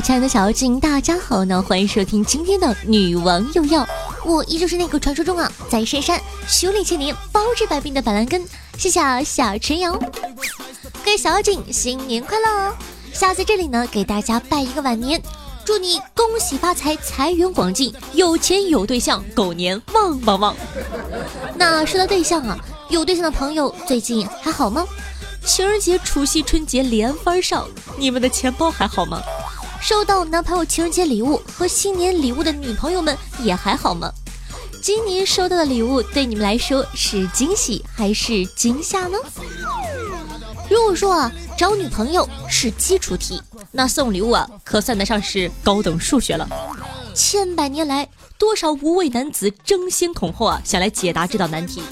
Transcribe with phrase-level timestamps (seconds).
[0.00, 1.62] 亲爱的小妖精，大家好呢！
[1.62, 3.86] 欢迎收听今天的女王又要，
[4.24, 8.44] 我依旧是那个传说中啊，在深山修炼千年、包治百病的板蓝根，
[8.76, 9.94] 谢谢小陈瑶。
[9.96, 12.74] 各位小妖精，新年快乐！
[13.12, 15.22] 下在这里呢，给大家拜一个晚年，
[15.64, 20.56] 祝你恭喜发财，财源广进，有钱有对象，狗年旺旺旺。
[21.56, 22.58] 那说到对象啊，
[22.90, 24.84] 有对象的朋友最近还好吗？
[25.46, 29.22] 情人节、除夕、春节连番上，你们的钱包还好吗？
[29.84, 34.10] 收到男朋友情人节礼物和新年礼物的女朋友们也还好吗？
[34.80, 39.18] 今年收到的礼物对你们来说是惊喜还是惊吓呢？
[40.70, 43.38] 如果说啊，找女朋友是基础题，
[43.72, 46.48] 那送礼物啊，可算得上是高等数学了。
[47.14, 48.08] 千百年来，
[48.38, 51.82] 多少无畏男子争先恐后啊，想来解答这道难题。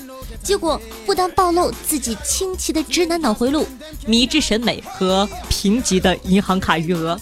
[0.43, 3.67] 结果不但暴露自己清奇的直男脑回路、
[4.07, 7.21] 迷之审美和贫瘠的银行卡余额，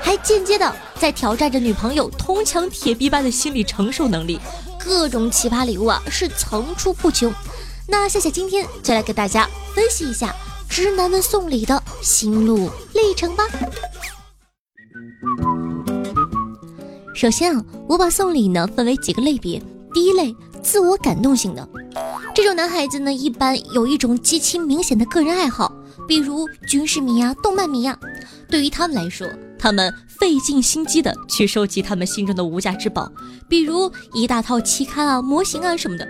[0.00, 4.38] 还间接的在挑战着女朋友铜墙铁壁般的心理承受能力。
[4.78, 7.32] 各种奇葩礼物啊，是层出不穷。
[7.86, 10.34] 那夏夏今天就来给大家分析一下
[10.68, 13.44] 直男们送礼的心路历程吧。
[17.14, 19.60] 首先啊，我把送礼呢分为几个类别。
[19.92, 21.68] 第一类，自我感动型的。
[22.34, 25.72] 这种男孩子呢，一般有一种极其明显的个人爱好，
[26.06, 27.98] 比如军事迷呀、动漫迷呀。
[28.48, 29.26] 对于他们来说，
[29.58, 33.10] 他们费尽心机的去收集他们心中的无价之宝，
[33.48, 36.06] 比如一大套期刊啊、模型啊什么的。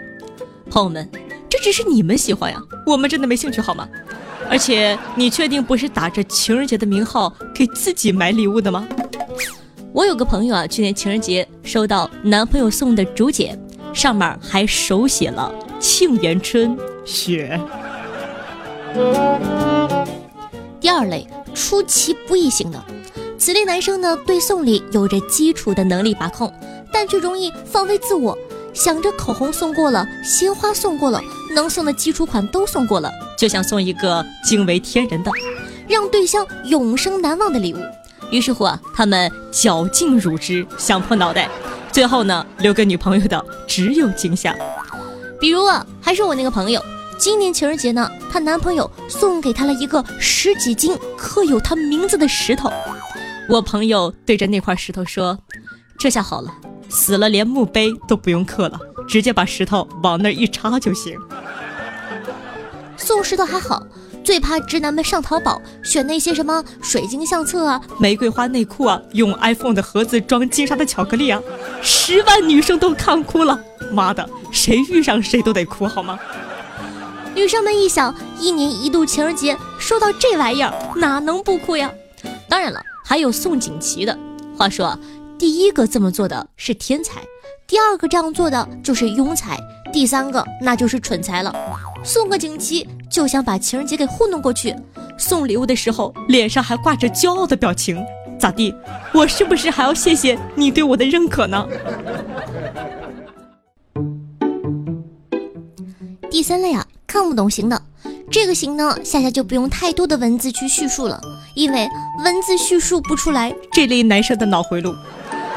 [0.71, 1.09] 朋友们，
[1.49, 3.89] 这只是你们喜欢呀，我们真的没兴趣好吗？
[4.51, 8.87] 而且，你确定不是打着情人节的名号给自己买礼物的吗？
[9.93, 13.59] 我有个朋友啊，去年情人节收到男朋友送的竹简，
[13.93, 15.53] 上面还手写了。
[15.81, 17.61] 庆元春雪。
[20.81, 22.85] 第二类出其不意型的，
[23.39, 26.53] 此类男生呢，对送礼有着基础的能力把控，
[26.93, 28.37] 但却容易放飞自我，
[28.75, 31.21] 想着口红送过了，鲜花送过了，
[31.55, 35.31] 能送的基础款都送过了，就想送一个惊为天人的，
[35.87, 37.79] 让对象永生难忘的礼物。
[38.31, 41.49] 于是乎啊，他们绞尽乳汁，想破脑袋，
[41.93, 44.55] 最后呢，留给女朋友的只有惊吓。
[45.41, 46.85] 比如啊，还是我那个朋友，
[47.17, 52.69] 今年情人节呢，她男朋友送给她了一个十几斤刻有她名字的石头。
[53.49, 55.39] 我朋友对着那块石头说
[55.99, 56.53] ：“这下好了，
[56.91, 58.79] 死了连墓碑都不用刻了，
[59.09, 61.19] 直接把石头往那儿一插就行。”
[62.99, 63.83] 送石头还好，
[64.23, 71.41] 最怕直男们上淘宝选那些什么水晶相册啊、玫瑰花内裤啊、用 iPhone 的盒子装金沙的巧克力啊，
[71.81, 73.59] 十万女生都看哭了。
[73.93, 76.19] 妈的，谁遇上谁都得哭好吗？
[77.35, 81.91] 女生们一想，一年一度情人节收到这玩意儿，哪能不哭呀？
[82.49, 84.15] 当然了，还有送锦旗的。
[84.55, 84.99] 话说，
[85.39, 87.23] 第一个这么做的是天才，
[87.67, 89.59] 第二个这样做的就是庸才，
[89.91, 91.51] 第三个那就是蠢材了。
[92.05, 94.77] 送个锦旗就想把情人节给糊弄过去，
[95.17, 98.05] 送礼物的时候脸上还挂着骄傲的表情，
[98.39, 98.75] 咋地？
[99.15, 101.67] 我是不是还要谢谢你对我的认可呢？
[106.31, 107.83] 第三类啊，看不懂型的，
[108.31, 111.21] 这个型呢，夏夏就不用太多的文字去叙述了，
[111.55, 111.89] 因为
[112.25, 114.95] 文字叙述不出来这类男生的脑回路。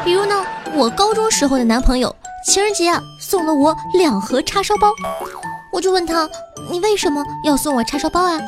[0.05, 0.43] 比如呢，
[0.73, 2.15] 我高中时候的男朋友
[2.45, 4.91] 情人节啊送了我两盒叉烧包，
[5.73, 6.27] 我就问他，
[6.69, 8.39] 你为什么要送我叉烧包啊？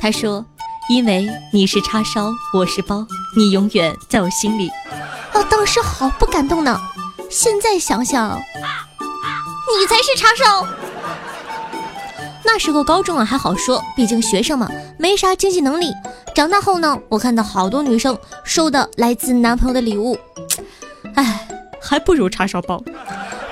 [0.00, 0.44] 他说，
[0.90, 3.06] 因为你是叉烧，我是包，
[3.36, 4.68] 你永远在我心里。
[5.34, 6.78] 哦，当时好不感动呢，
[7.30, 8.38] 现在想想，
[9.78, 10.66] 你才是叉烧。
[12.50, 14.66] 那时候高中啊还好说，毕竟学生嘛，
[14.96, 15.92] 没啥经济能力。
[16.34, 20.16] 长大后呢，我看到好多女生收的来自男朋友的礼物，
[21.14, 21.46] 唉，
[21.78, 22.82] 还不如叉烧包。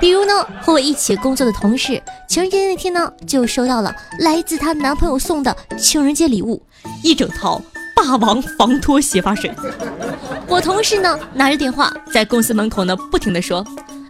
[0.00, 6.62] 比如呢，和我一起工作的同事，情人节那天呢，就收到了来自她男朋友送的情人节礼物，
[7.02, 7.60] 一整套
[7.94, 9.52] 霸王防脱洗发水。
[10.48, 13.62] 我同事呢，拿着电话在公司门口呢，不停的说：“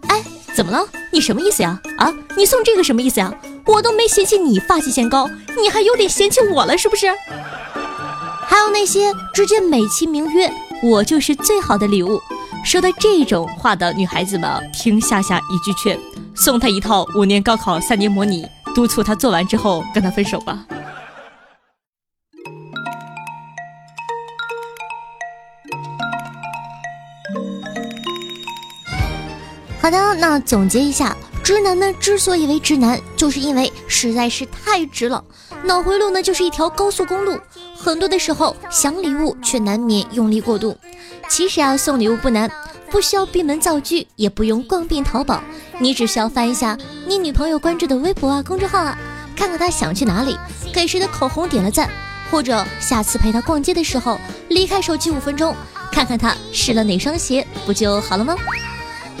[0.07, 0.23] 哎，
[0.55, 0.79] 怎么了？
[1.11, 1.77] 你什么意思呀？
[1.97, 3.33] 啊，你送这个什么意思呀？”
[3.67, 5.29] 我都没嫌弃你发际线高，
[5.61, 7.07] 你还有脸嫌弃我了是不是？
[8.47, 12.21] 还有那些直接美其名曰我就是最好的礼物，
[12.63, 15.99] 说的这种话的女孩子们，听夏夏一句劝，
[16.33, 20.65] 送她一套五年高考三年模拟，督促她做完之后跟她分手吧。
[29.81, 31.15] 好的，那总结一下。
[31.47, 35.23] 直男呢，之所以为直男，就是因为实在是太直了，
[35.63, 37.39] 脑回路呢就是一条高速公路，
[37.73, 40.77] 很多的时候想礼物却难免用力过度。
[41.29, 42.51] 其实啊，送礼物不难，
[42.91, 45.41] 不需要闭门造句，也不用逛遍淘宝，
[45.79, 48.97] 你只需要翻一下你女朋友关注的微博啊、公众号啊，
[49.33, 50.37] 看看她想去哪里，
[50.73, 51.89] 给谁的口红点了赞，
[52.29, 54.19] 或者下次陪她逛街的时候，
[54.49, 55.55] 离开手机五分钟，
[55.93, 58.35] 看看她试了哪双鞋，不就好了吗？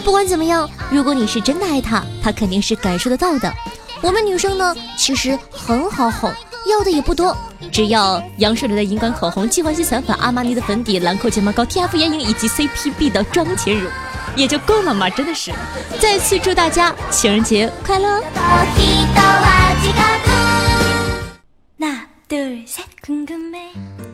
[0.03, 3.53] 不管怎么样，如果你是真的爱她，她肯定是感受得到的。
[4.01, 6.31] 我们女生呢，其实很好哄，
[6.69, 7.35] 要的也不多，
[7.71, 13.89] 只要杨树林的荧光口红、纪梵希散粉、阿玛尼的粉底、兰蔻睫毛膏、T F 眼影以及 C P B 的妆前乳，
[14.35, 15.09] 也就够了嘛！
[15.09, 15.51] 真的是，
[15.99, 18.21] 再次祝大家情人节快乐！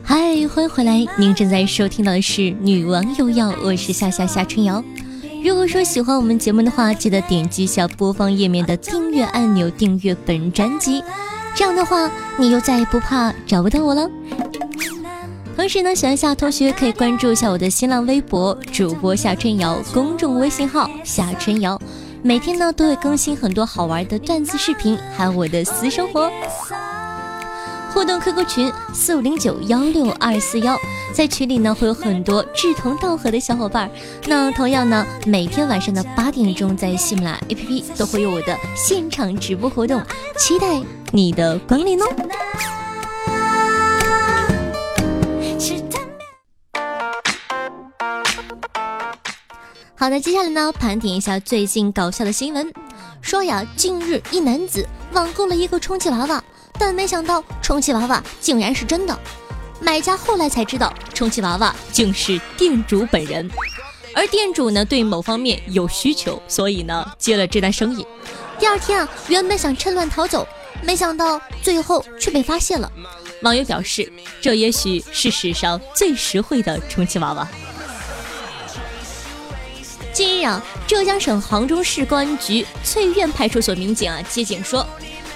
[0.02, 0.16] 嗨，
[0.48, 4.82] 欢迎回来，您正在收听到的是《女王又要》，我是夏夏夏春瑶。
[5.44, 11.04] 如果说喜欢我们节目的话，记得点击一下播放页面的订阅按钮，订阅本专辑。
[11.54, 14.08] 这样的话，你就再也不怕找不到我了。
[15.54, 21.78] 同时呢，喜欢夏同学可以关注一下我的新浪微博主播夏春瑶，公众微信号夏春瑶，
[22.22, 26.30] 每天呢都会更新很多好玩的段子视频，还有我的私生活。
[27.94, 30.76] 互动 QQ 群四五零九幺六二四幺，
[31.12, 33.88] 在群里呢会有很多志同道合的小伙伴。
[34.26, 40.02] 那同样呢，每天晚上的八点钟，在喜马拉雅 APP 都会有我的现场直播活动，
[40.36, 40.82] 期待
[41.12, 42.06] 你的光临哦。
[49.94, 52.72] 好的，接下来呢，盘点一下最近搞笑的新闻。
[53.22, 56.42] 说呀，近日一男子网购了一个充气娃娃。
[56.78, 59.18] 但没想到充气娃娃竟然是真的，
[59.80, 63.48] 买家后来才知道充气娃娃竟是店主本人，
[64.14, 68.06] 而店主呢对某方面有需求，所以呢接了这单生意。
[68.58, 70.46] 第二天啊，原本想趁乱逃走，
[70.82, 72.90] 没想到最后却被发现了。
[73.42, 74.10] 网友表示，
[74.40, 77.46] 这也许是史上最实惠的充气娃娃。
[80.12, 84.86] 近日啊，浙江省杭州市公安局翠苑派出所民警啊接警说。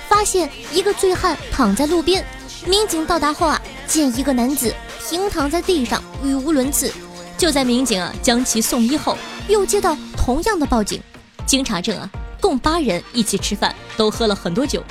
[0.09, 2.25] 发现一个醉汉躺在路边，
[2.67, 4.75] 民警到达后啊，见一个男子
[5.09, 6.93] 平躺在地上，语无伦次。
[7.37, 9.17] 就在民警啊将其送医后，
[9.49, 11.01] 又接到同样的报警。
[11.47, 12.11] 经查证啊，
[12.41, 14.83] 共八人一起吃饭，都喝了很多酒。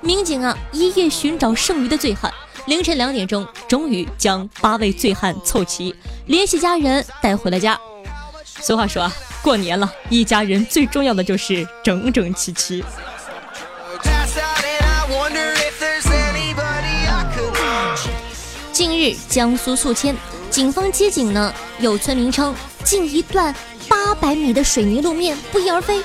[0.00, 2.32] 民警啊一夜寻找剩余的醉汉，
[2.66, 5.94] 凌晨两点钟，终于将八位醉汉凑齐，
[6.26, 7.78] 联系家人带回了家。
[8.44, 9.12] 俗话说啊，
[9.42, 12.84] 过年了，一家人最重要的就是整整齐齐。
[19.04, 20.16] 日，江苏宿迁，
[20.48, 22.54] 警方接警呢，有村民称
[22.84, 23.54] 近一段
[23.86, 26.02] 八百米的水泥路面不翼而飞。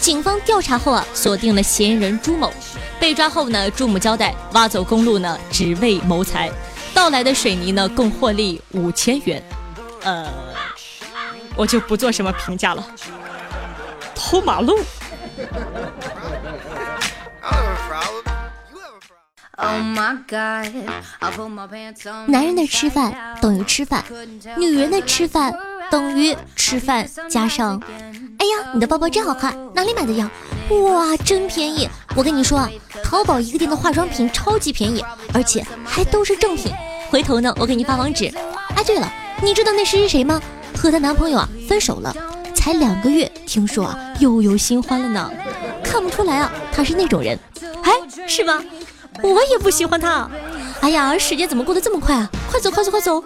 [0.00, 2.52] 警方调查后啊，锁定了嫌疑人朱某。
[2.98, 6.50] 被抓后呢，朱某交代挖走公路呢，只为谋财。
[6.92, 9.40] 盗来的水泥呢，共获利五千元。
[10.02, 10.26] 呃，
[11.54, 12.84] 我就不做什么评价了。
[14.12, 14.76] 偷马路。
[22.26, 23.12] 男人的吃饭
[23.42, 24.02] 等于吃饭，
[24.56, 25.54] 女人的吃饭
[25.90, 27.80] 等于吃饭加上，
[28.38, 30.30] 哎呀，你的包包真好看，哪里买的呀？
[30.70, 31.88] 哇，真便宜！
[32.16, 32.70] 我跟你说啊，
[33.02, 35.04] 淘宝一个店的化妆品超级便宜，
[35.34, 36.72] 而且还都是正品。
[37.10, 38.32] 回头呢，我给你发网址。
[38.76, 39.12] 哎，对了，
[39.42, 40.40] 你知道那谁是谁吗？
[40.74, 42.14] 和她男朋友啊分手了，
[42.54, 45.30] 才两个月，听说啊又有新欢了呢。
[45.84, 47.38] 看不出来啊，他是那种人，
[47.82, 47.92] 哎，
[48.26, 48.62] 是吗？
[49.22, 50.30] 我也不喜欢他。
[50.80, 52.30] 哎呀，时间怎么过得这么快啊？
[52.50, 53.22] 快走，快走，快走！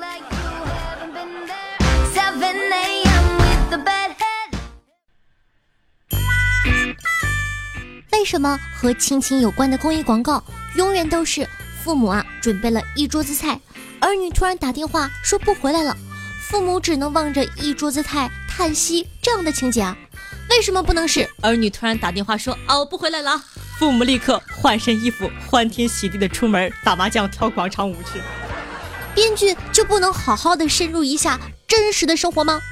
[8.13, 10.43] 为什么和亲情有关的公益广告
[10.77, 11.47] 永远都是
[11.83, 13.61] 父母啊准备了一桌子菜，
[14.01, 15.95] 儿女突然打电话说不回来了，
[16.41, 19.95] 父母只能望着一桌子菜叹息这样的情节啊？
[20.49, 23.43] 为什么不能是儿女突然打电话说啊我不回来了？
[23.85, 28.19] 父母立刻换身衣服，欢天喜地的出门打麻将、跳广场舞去。
[29.15, 31.39] 编剧就不能好好的深入一下
[31.69, 32.63] 真实的生活吗？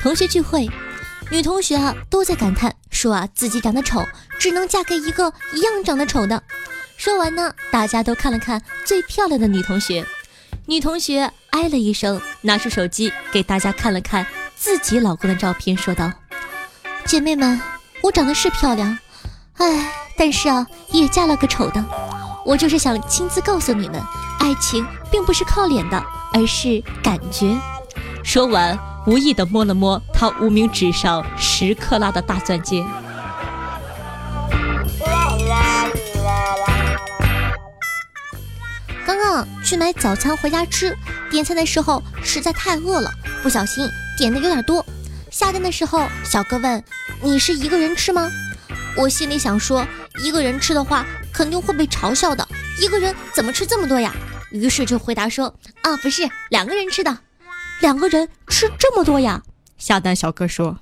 [0.00, 0.70] 同学聚会，
[1.28, 4.06] 女同学啊都在感叹说啊自己长得丑，
[4.38, 6.40] 只能嫁给一个一样长得丑的。
[6.96, 10.06] 说完呢，大家都看了看最漂亮的女同学，
[10.66, 14.24] 女同学哎了一声，拿出手机给大家看了看。
[14.62, 16.12] 自己老公的照片，说道
[17.04, 17.60] ：“姐妹们，
[18.00, 18.96] 我长得是漂亮，
[19.56, 21.84] 哎，但是啊，也嫁了个丑的。
[22.46, 24.00] 我就是想亲自告诉你们，
[24.38, 26.00] 爱情并不是靠脸的，
[26.32, 27.58] 而是感觉。”
[28.22, 32.84] 说完，无意的摸了摸他无名指上十克拉的大钻戒。
[39.04, 40.96] 刚刚去买早餐回家吃，
[41.32, 43.10] 点餐的时候实在太饿了，
[43.42, 43.84] 不小心
[44.16, 44.84] 点的有点多。
[45.30, 46.82] 下单的时候，小哥问
[47.22, 48.30] ：“你是一个人吃吗？”
[48.96, 49.86] 我心里想说，
[50.22, 52.46] 一个人吃的话肯定会被嘲笑的，
[52.78, 54.14] 一个人怎么吃这么多呀？
[54.50, 57.18] 于是就回答说：“啊，不是两个人吃的，
[57.80, 59.42] 两个人吃这么多呀？”
[59.78, 60.78] 下单小哥说。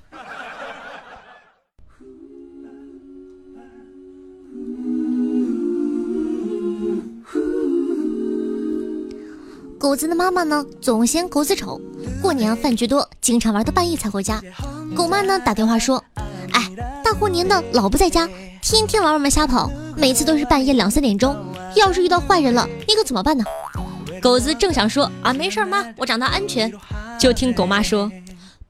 [9.79, 11.81] 狗子的妈妈呢，总嫌狗子丑。
[12.21, 14.39] 过年饭局多，经常玩到半夜才回家。
[14.95, 16.03] 狗妈呢打电话说
[16.53, 16.69] ：“哎，
[17.03, 18.29] 大过年的老不在家，
[18.61, 21.35] 天天玩外面瞎跑，每次都是半夜两三点钟。
[21.75, 23.43] 要是遇到坏人了，你可怎么办呢？”
[24.21, 26.71] 狗子正想说：“啊，没事妈，我长大安全。”
[27.19, 28.11] 就听狗妈说：“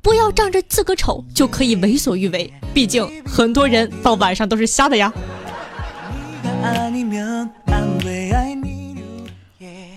[0.02, 5.12] 不要仗着自个丑就可以为所欲为，毕竟很多人到晚上都是瞎的呀。”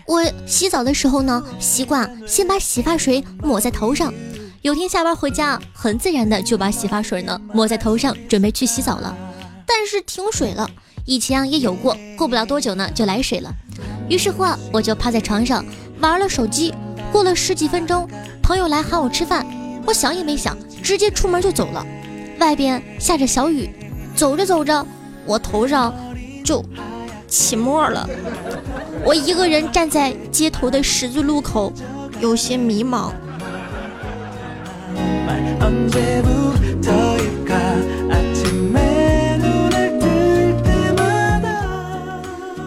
[0.06, 4.12] 我洗澡的时候呢，习惯先把洗发水抹在头上。
[4.62, 9.16] 有天下班回家，很自然的就把洗发水呢抹在头上，准备去洗澡了。
[9.66, 10.68] 但是停水了，
[11.06, 13.52] 以前也有过，过不了多久呢就来水了。
[14.08, 15.64] 于是乎啊，我就趴在床上
[16.00, 16.72] 玩了手机。
[17.12, 18.08] 过了十几分钟，
[18.42, 19.46] 朋友来喊我吃饭，
[19.86, 21.86] 我想也没想，直接出门就走了。
[22.40, 23.70] 外边下着小雨，
[24.16, 24.84] 走着走着，
[25.24, 25.94] 我头上
[26.44, 26.64] 就
[27.34, 28.08] 起沫了。
[29.04, 31.72] 我一个人站在街头的十字路口，
[32.20, 33.10] 有些迷茫。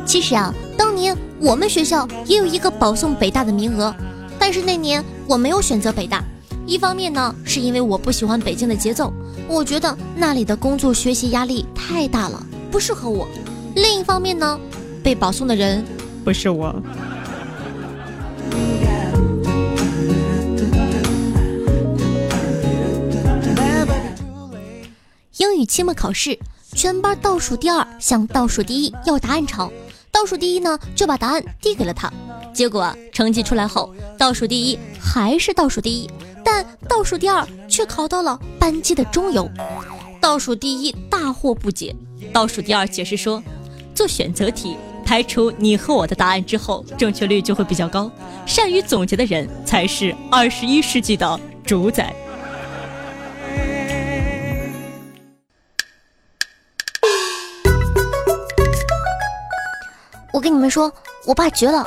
[0.05, 3.95] 其实啊，当年我们学校也有一个保送北大的名额，
[4.37, 6.21] 但是那年我没有选择北大。
[6.65, 9.13] 一方面呢，是因为我不喜欢北京的节奏，
[9.47, 13.25] 我觉得那里的工作学习压力太大了，不适合我。
[13.77, 14.59] 另一方面呢，
[15.03, 15.85] 被保送的人。
[16.25, 16.75] 不是我。
[25.37, 26.39] 英语期末考试，
[26.73, 29.71] 全班倒数第二向倒数第一要答案抄，
[30.11, 32.11] 倒数第一呢就把答案递给了他。
[32.51, 36.09] 结果成绩出来后，倒数第一还是倒数第一，
[36.43, 39.47] 但倒数第二却考到了班级的中游。
[40.19, 41.95] 倒数第一大惑不解，
[42.33, 43.41] 倒数第二解释说，
[43.97, 44.77] 做选择题。
[45.03, 48.11] 排除你和我的答案之后，正确率就会比较高。
[48.45, 52.13] 善于总结的人才是二十一世纪的主宰。
[60.33, 60.93] 我跟你们说，
[61.25, 61.83] 我爸绝了。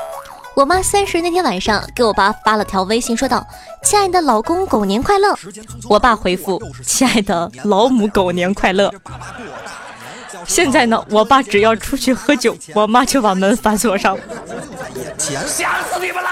[0.57, 3.47] 我妈三十那天晚上给我爸发了条微信，说道
[3.85, 5.39] ：“亲爱的老公，狗年快乐。”
[5.89, 8.91] 我爸回复：“亲爱的老母，狗年快乐。”
[10.47, 14.17] 现在呢，我爸只要出去喝酒，我妈就把门反锁上。
[15.19, 16.31] 想死你们了！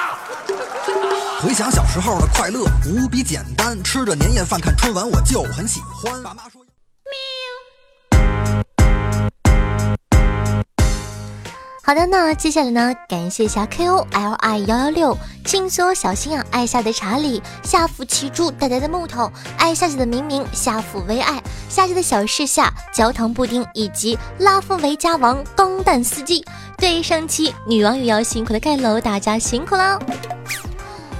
[1.40, 6.22] 回想小时候的快乐，无比简单，吃着年夜饭看春晚，我就很喜欢。
[6.22, 6.57] 爸妈说。
[11.88, 12.94] 好的，那接下来呢？
[13.08, 15.16] 感谢一下 K O L I 幺幺六，
[15.46, 26.44] 轻松小心啊，爱夏的查理，下福奇猪，呆呆的木头，爱夏姐的明明，下福为爱，夏姐的小事下，焦糖布丁，以及拉夫维加王钢蛋司机。
[26.76, 29.98] 对于上期女王也要辛苦的盖楼，大家辛苦了。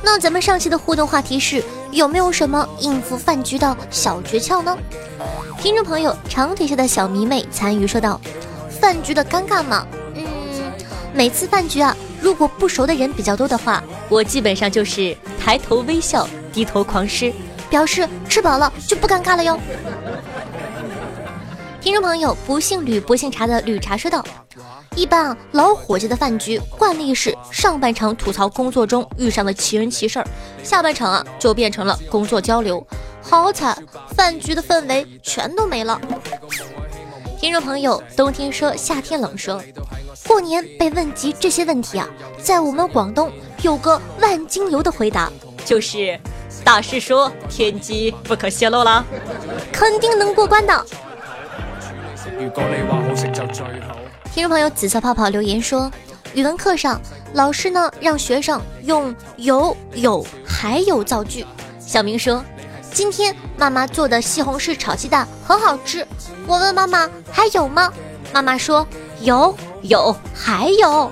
[0.03, 4.77] 那咱们上期的互动话题是有没有什么应付饭局的小诀窍呢？
[5.63, 8.21] 听众朋友长腿下的小迷妹参与说道：
[8.69, 9.87] 饭局的尴尬吗？
[11.19, 17.33] 每次饭局啊，如果不熟的人比较多的话，我基本上就是抬头微笑，低头狂吃，
[17.69, 19.59] 表示吃饱了就不尴尬了哟。
[21.81, 24.25] 听众朋友，不姓吕不姓茶的吕茶说道
[24.95, 30.27] ：“一般啊，老伙计的饭局惯例是上半场吐槽工作中遇上的奇人奇事儿，
[30.63, 32.87] 下半场啊就变成了工作交流，
[33.21, 33.77] 好惨，
[34.15, 36.01] 饭局的氛围全都没了。”
[37.41, 39.63] 听众朋友，冬天说夏天冷说。
[40.27, 42.09] 过年被问及这些问题啊，
[42.43, 43.31] 在我们广东
[43.63, 45.31] 有个万金油的回答，
[45.65, 46.19] 就是
[46.65, 49.05] 大师说天机不可泄露啦，
[49.73, 50.85] 肯定能过关的。
[54.35, 55.89] 听众朋友紫色泡泡留言说，
[56.35, 57.01] 语文课上
[57.35, 61.47] 老师呢让学生用有有还有造句。
[61.79, 62.45] 小明说，
[62.93, 66.05] 今天妈妈做的西红柿炒鸡蛋很好吃。
[66.49, 67.93] 我问妈妈还有吗？
[68.33, 68.85] 妈妈说
[69.21, 69.55] 有。
[69.83, 71.09] 有，还有。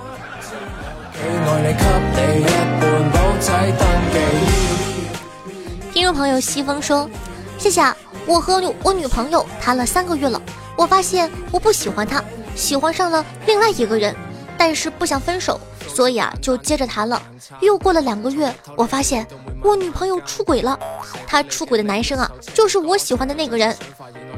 [5.93, 7.09] 听众朋友西风说
[7.57, 7.81] ：“谢谢，
[8.25, 10.41] 我和我女朋友谈了三个月了，
[10.75, 12.21] 我发现我不喜欢她，
[12.55, 14.13] 喜欢上了另外一个人，
[14.57, 17.21] 但是不想分手，所以啊就接着谈了。
[17.61, 19.25] 又过了两个月，我发现
[19.63, 20.77] 我女朋友出轨了，
[21.25, 23.73] 她出轨的男生啊就是我喜欢的那个人。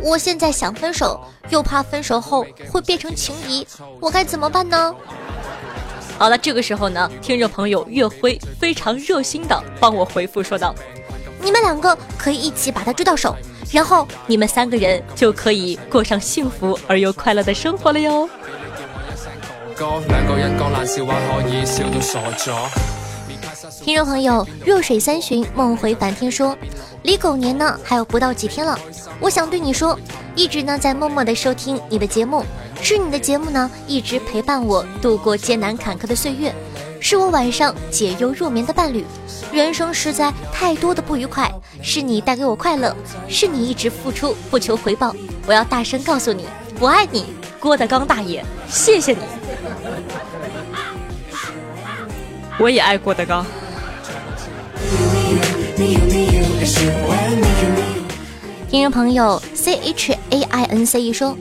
[0.02, 3.68] 我现在想分手，又怕分手后会变成情敌，
[4.00, 4.96] 我该怎么办呢？
[6.18, 10.76] 好了，这个时候呢，听众朋友月辉非常热心的帮我回复说道
[11.42, 13.36] ：“你们两个可以一起把他追到手。”
[13.72, 18.28] 然后你们三个人就可以过上幸福而又快乐的生活了哟。
[23.84, 26.58] 听众朋友，弱水三巡，梦回梵天说，
[27.04, 28.78] 离狗年呢还有不到几天了，
[29.20, 29.98] 我想对你说，
[30.36, 32.44] 一直呢在默默的收听你的节目，
[32.82, 36.54] 是你的节目呢一直陪伴我度过艰难坎坷的岁月，
[37.00, 39.06] 是我晚上解忧入眠的伴侣。
[39.52, 42.96] 人生实在太多的不愉快，是你带给我快乐，
[43.28, 45.16] 是你一直付出不求回报。
[45.48, 46.46] 我要大声告诉你，
[46.80, 47.26] 我爱你，
[47.60, 49.39] 郭德纲大爷，谢谢你。
[52.60, 53.46] 我也爱郭德纲。
[58.70, 61.38] 听众朋友 C H A I N C E 说：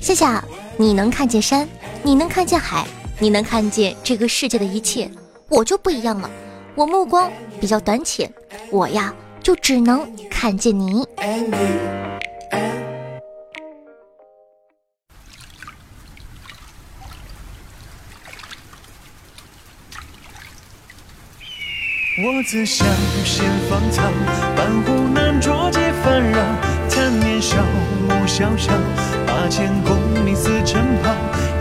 [0.00, 0.44] 夏夏，
[0.76, 1.66] 你能看见山，
[2.02, 2.86] 你能看见海，
[3.18, 5.10] 你能看见这个世界的一切，
[5.48, 6.30] 我就不一样了。
[6.74, 8.30] 我目光比较短浅，
[8.70, 11.02] 我呀就只能看见你。
[22.20, 22.84] 我自小
[23.24, 24.02] 先芳草，
[24.56, 26.40] 半湖南卓街纷扰，
[26.90, 27.56] 贪年少，
[28.08, 28.72] 暮萧萧，
[29.24, 31.14] 八千功名似尘袍，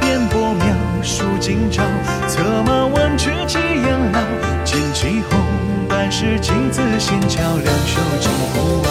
[0.08, 0.74] 烟波渺，
[1.04, 1.84] 数今朝，
[2.28, 4.20] 策马万尺几养老。
[4.66, 5.40] 起红，
[5.88, 8.90] 半世镜子仙桥，两手金虎矛。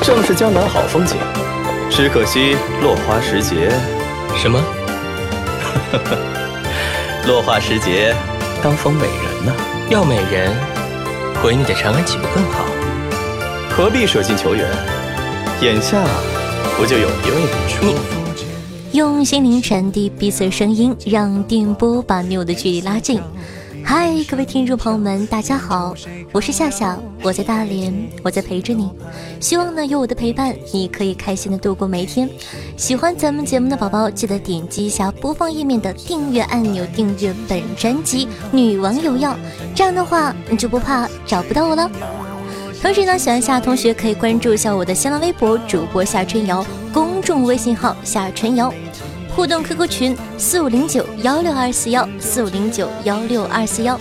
[0.00, 1.16] 正是江南好风景，
[1.90, 3.68] 只可惜落花时节。
[4.36, 4.62] 什么？
[7.26, 8.14] 落花时节，
[8.62, 9.73] 当逢美人呢？
[9.90, 10.50] 要美人，
[11.42, 12.64] 回你的长安岂不更好？
[13.68, 14.66] 何必舍近求远？
[15.60, 16.02] 眼下
[16.76, 18.00] 不就有一位了？
[18.90, 23.20] 你用心灵传递彼此声音，让电波把你我的距离拉近。
[23.86, 25.94] 嗨，各位听众朋友们，大家好，
[26.32, 27.92] 我是夏夏，我在大连，
[28.22, 28.90] 我在陪着你。
[29.40, 32.28] 希望呢有我的陪伴，你可以开心的度过每一天。
[32.78, 39.32] 喜欢咱们节目的宝宝，记得点击一下播放页面的订阅按钮，订阅本专辑《女王有药》，
[39.74, 41.90] 这样的话你就不怕找不到我了。
[42.80, 48.72] 同时呢，喜欢夏同学可以关注一下我的新浪微博主播夏春瑶，公众微信号夏春瑶。
[49.34, 53.98] 互动 QQ 群四五零九幺六二四幺四五零九幺六二四幺，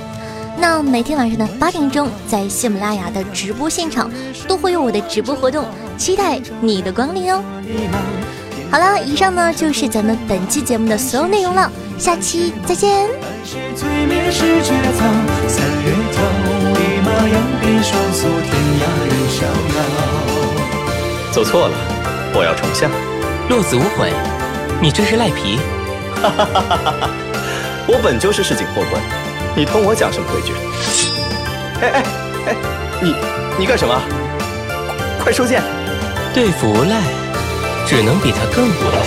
[0.59, 4.11] 那每天晚上的八点钟，在喜马拉雅的直播现场
[4.47, 5.65] 都会有我的直播活动，
[5.97, 7.43] 期待你的光临哦。
[8.69, 13.07] 好了，以上呢就是咱们本期节目的所有内容了，下期再见。
[21.31, 21.75] 走错了，
[22.35, 22.87] 我要重下，
[23.49, 24.13] 落子无悔。
[24.83, 25.57] 你这是赖皮！
[26.21, 27.09] 哈哈哈哈哈！
[27.87, 29.01] 我本就是市井货官，
[29.55, 30.51] 你同我讲什么规矩？
[31.79, 32.03] 哎哎
[32.47, 32.55] 哎，
[33.01, 33.15] 你
[33.59, 33.97] 你干什么？
[35.23, 35.63] 快收剑！
[36.33, 37.01] 对付无赖，
[37.87, 38.99] 只能比他更无赖。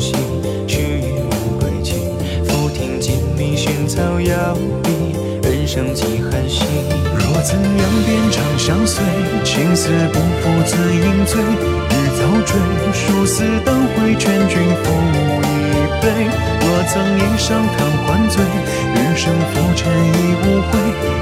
[0.00, 0.39] 寻
[5.70, 6.66] 生几寒心。
[7.14, 9.04] 若怎样变长相随，
[9.44, 11.40] 青丝不负自饮醉。
[11.40, 12.58] 日早追，
[12.92, 16.10] 殊死当回，劝君复一杯。
[16.58, 20.72] 若曾一上贪欢醉，余生浮沉已无悔。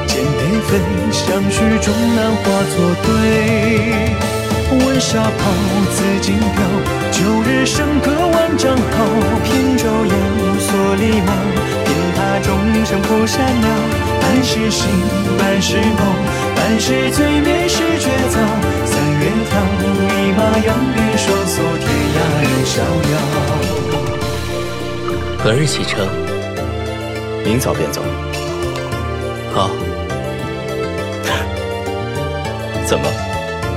[0.06, 0.70] 剑蝶飞，
[1.12, 3.06] 相许终难化作对。
[4.70, 5.40] 问沙袍，
[5.92, 6.56] 紫金飘，
[7.12, 9.04] 旧日笙歌万丈好。
[9.44, 10.14] 扁舟摇，
[10.58, 11.20] 蓑笠
[12.18, 12.38] 帽。
[12.42, 13.68] 众生不善了，
[14.20, 14.88] 半是醒，
[15.38, 16.00] 半是梦，
[16.54, 18.38] 半是醉眠是绝早。
[18.84, 19.52] 三月桃，
[20.14, 23.14] 一马扬鞭，双宿天涯任逍遥。
[25.38, 26.06] 何日启程？
[27.44, 28.02] 明早便走。
[29.52, 29.70] 好。
[32.86, 33.06] 怎么，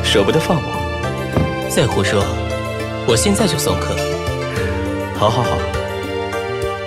[0.03, 1.67] 舍不得放我？
[1.69, 2.23] 再胡说！
[3.05, 3.93] 我现在就送客。
[5.17, 5.57] 好好好，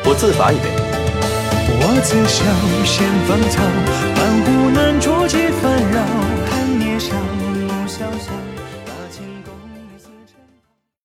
[0.07, 0.94] 我自罚一杯。
[1.87, 2.43] 我自小
[2.87, 3.63] 先芳草，
[4.17, 5.44] 半壶难酌。